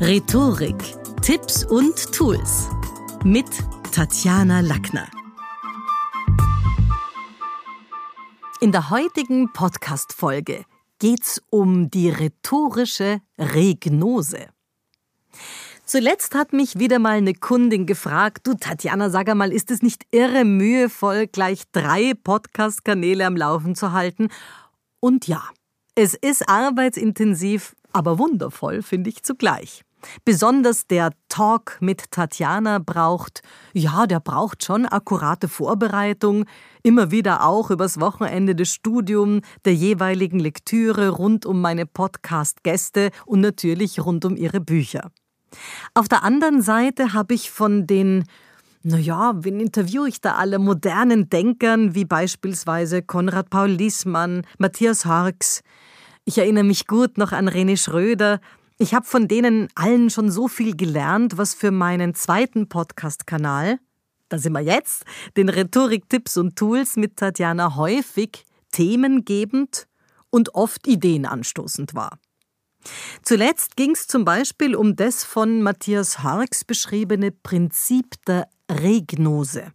[0.00, 0.76] Rhetorik,
[1.22, 2.68] Tipps und Tools
[3.24, 3.48] mit
[3.90, 5.08] Tatjana Lackner.
[8.60, 10.64] In der heutigen Podcast-Folge
[11.00, 14.46] geht's um die rhetorische Regnose.
[15.84, 20.06] Zuletzt hat mich wieder mal eine Kundin gefragt, du Tatjana, sag einmal, ist es nicht
[20.12, 24.28] irre mühevoll, gleich drei Podcast-Kanäle am Laufen zu halten?
[25.00, 25.42] Und ja,
[25.96, 29.82] es ist arbeitsintensiv, aber wundervoll, finde ich zugleich.
[30.24, 36.44] Besonders der Talk mit Tatjana braucht, ja, der braucht schon akkurate Vorbereitung,
[36.82, 43.40] immer wieder auch übers Wochenende das Studium der jeweiligen Lektüre rund um meine Podcast-Gäste und
[43.40, 45.10] natürlich rund um ihre Bücher.
[45.94, 48.24] Auf der anderen Seite habe ich von den
[48.84, 55.62] naja, wen interviewe ich da alle modernen Denkern wie beispielsweise Konrad Paul Liesmann, Matthias Harks.
[56.24, 58.40] Ich erinnere mich gut noch an René Schröder,
[58.78, 63.80] ich habe von denen allen schon so viel gelernt, was für meinen zweiten Podcast-Kanal,
[64.28, 65.04] da sind wir jetzt,
[65.36, 69.88] den Rhetorik-Tipps und Tools mit Tatjana häufig themengebend
[70.30, 72.18] und oft ideenanstoßend war.
[73.22, 79.72] Zuletzt ging es zum Beispiel um das von Matthias Harks beschriebene Prinzip der Regnose.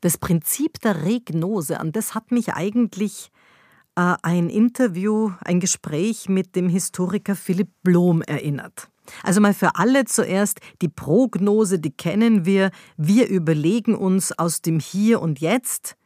[0.00, 3.30] Das Prinzip der Regnose, an das hat mich eigentlich
[3.94, 8.88] ein Interview, ein Gespräch mit dem Historiker Philipp Blom erinnert.
[9.22, 12.70] Also mal für alle zuerst die Prognose, die kennen wir.
[12.96, 15.96] Wir überlegen uns aus dem Hier und Jetzt,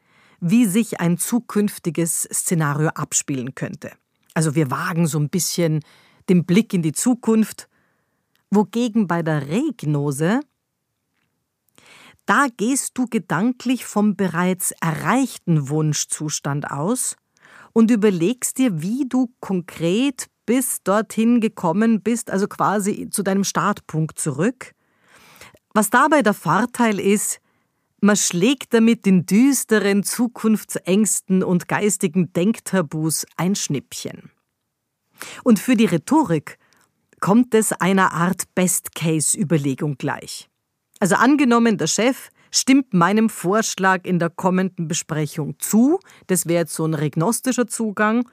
[0.40, 3.92] wie sich ein zukünftiges Szenario abspielen könnte.
[4.34, 5.80] Also wir wagen so ein bisschen
[6.28, 7.68] den Blick in die Zukunft,
[8.50, 10.40] wogegen bei der Regnose
[12.26, 17.14] da gehst du gedanklich vom bereits erreichten Wunschzustand aus
[17.76, 24.18] und überlegst dir, wie du konkret bis dorthin gekommen bist, also quasi zu deinem Startpunkt
[24.18, 24.72] zurück.
[25.74, 27.38] Was dabei der Vorteil ist,
[28.00, 34.30] man schlägt damit den düsteren Zukunftsängsten und geistigen Denktabus ein Schnippchen.
[35.44, 36.56] Und für die Rhetorik
[37.20, 40.48] kommt es einer Art Best-Case-Überlegung gleich.
[40.98, 46.00] Also angenommen, der Chef stimmt meinem Vorschlag in der kommenden Besprechung zu.
[46.26, 48.28] Das wäre jetzt so ein regnostischer Zugang.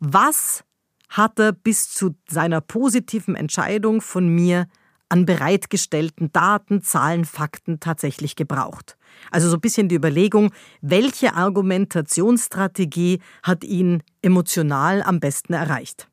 [0.00, 0.64] Was
[1.08, 4.66] hat er bis zu seiner positiven Entscheidung von mir
[5.08, 8.96] an bereitgestellten Daten, Zahlen, Fakten tatsächlich gebraucht?
[9.30, 16.07] Also so ein bisschen die Überlegung, welche Argumentationsstrategie hat ihn emotional am besten erreicht?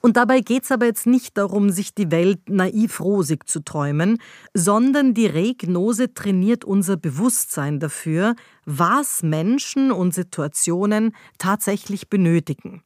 [0.00, 4.18] Und dabei geht es aber jetzt nicht darum, sich die Welt naiv rosig zu träumen,
[4.54, 8.34] sondern die Regnose trainiert unser Bewusstsein dafür,
[8.64, 12.82] was Menschen und Situationen tatsächlich benötigen.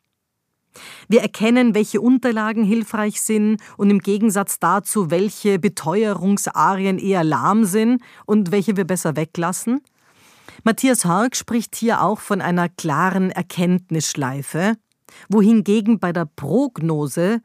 [1.08, 8.02] Wir erkennen, welche Unterlagen hilfreich sind und im Gegensatz dazu, welche Beteuerungsarien eher lahm sind
[8.26, 9.80] und welche wir besser weglassen.
[10.64, 14.74] Matthias Hark spricht hier auch von einer klaren Erkenntnisschleife,
[15.28, 17.40] wohingegen bei der Prognose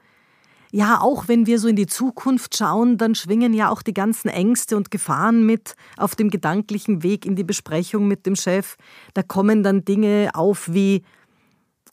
[0.72, 4.30] ja, auch wenn wir so in die Zukunft schauen, dann schwingen ja auch die ganzen
[4.30, 8.75] Ängste und Gefahren mit auf dem gedanklichen Weg in die Besprechung mit dem Chef.
[9.16, 11.03] Da kommen dann Dinge auf wie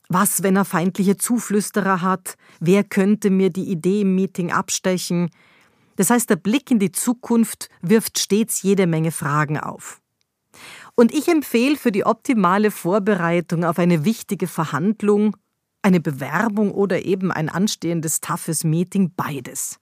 [0.09, 2.35] was, wenn er feindliche Zuflüsterer hat?
[2.59, 5.29] Wer könnte mir die Idee im Meeting abstechen?
[5.97, 9.99] Das heißt, der Blick in die Zukunft wirft stets jede Menge Fragen auf.
[10.95, 15.35] Und ich empfehle für die optimale Vorbereitung auf eine wichtige Verhandlung
[15.87, 19.79] eine Bewerbung oder eben ein anstehendes toughes Meeting beides.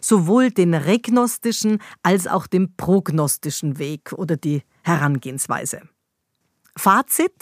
[0.00, 5.82] Sowohl den regnostischen als auch den prognostischen Weg oder die Herangehensweise.
[6.76, 7.32] Fazit?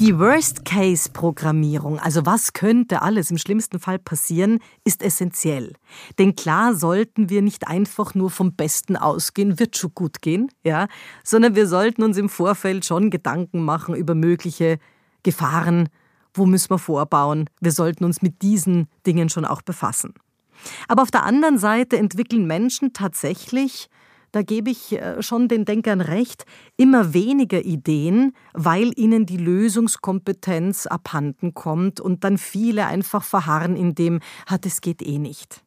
[0.00, 5.74] Die Worst-Case-Programmierung, also was könnte alles im schlimmsten Fall passieren, ist essentiell.
[6.18, 10.88] Denn klar sollten wir nicht einfach nur vom Besten ausgehen, wird schon gut gehen, ja,
[11.22, 14.78] sondern wir sollten uns im Vorfeld schon Gedanken machen über mögliche
[15.22, 15.90] Gefahren
[16.34, 17.48] wo müssen wir vorbauen.
[17.60, 20.14] Wir sollten uns mit diesen Dingen schon auch befassen.
[20.88, 23.88] Aber auf der anderen Seite entwickeln Menschen tatsächlich,
[24.30, 26.44] da gebe ich äh, schon den Denkern recht,
[26.76, 33.94] immer weniger Ideen, weil ihnen die Lösungskompetenz abhanden kommt und dann viele einfach verharren in
[33.94, 35.62] dem, hat es geht eh nicht.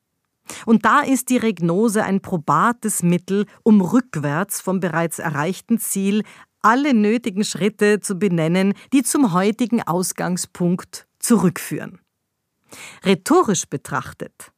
[0.65, 6.23] Und da ist die Regnose ein probates Mittel, um rückwärts vom bereits erreichten Ziel
[6.65, 11.99] alle nötigen Schritte zu benennen, die zum heutigen Ausgangspunkt zurückführen.
[13.05, 14.51] Rhetorisch betrachtet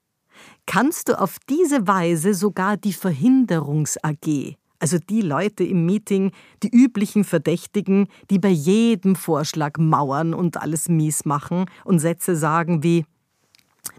[0.65, 6.31] kannst du auf diese Weise sogar die Verhinderungs-AG, also die Leute im Meeting,
[6.63, 12.83] die üblichen Verdächtigen, die bei jedem Vorschlag mauern und alles mies machen und Sätze sagen
[12.83, 13.06] wie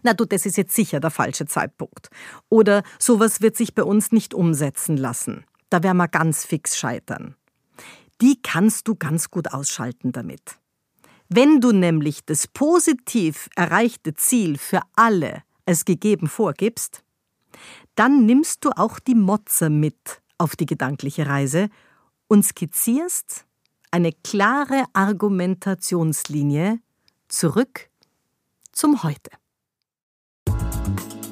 [0.03, 2.11] na du, das ist jetzt sicher der falsche Zeitpunkt.
[2.51, 5.45] Oder sowas wird sich bei uns nicht umsetzen lassen.
[5.71, 7.35] Da werden wir ganz fix scheitern.
[8.21, 10.59] Die kannst du ganz gut ausschalten damit.
[11.29, 17.05] Wenn du nämlich das positiv erreichte Ziel für alle als gegeben vorgibst,
[17.95, 21.69] dann nimmst du auch die Motzer mit auf die gedankliche Reise
[22.29, 23.45] und skizzierst
[23.91, 26.81] eine klare Argumentationslinie
[27.29, 27.91] zurück
[28.73, 29.31] zum Heute.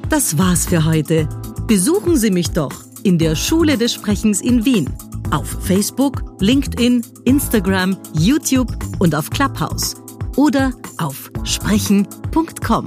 [0.09, 1.29] Das war's für heute.
[1.67, 2.73] Besuchen Sie mich doch
[3.03, 4.93] in der Schule des Sprechens in Wien
[5.31, 9.95] auf Facebook, LinkedIn, Instagram, YouTube und auf Clubhouse
[10.37, 12.87] oder auf sprechen.com.